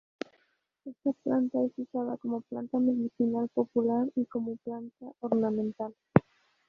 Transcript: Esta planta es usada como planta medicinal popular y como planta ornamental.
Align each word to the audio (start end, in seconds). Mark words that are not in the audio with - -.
Esta 0.83 1.11
planta 1.23 1.59
es 1.63 1.73
usada 1.77 2.17
como 2.17 2.41
planta 2.41 2.79
medicinal 2.79 3.47
popular 3.53 4.07
y 4.15 4.25
como 4.25 4.57
planta 4.63 5.05
ornamental. 5.19 5.93